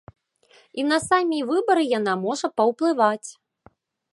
[0.83, 3.29] І на самі выбары яна можа паўплываць.